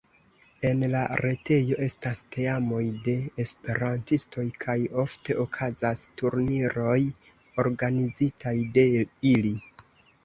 [0.67, 6.99] En la retejo estas teamoj de esperantistoj kaj ofte okazas turniroj
[7.67, 8.89] organizitaj de
[9.35, 9.55] ili.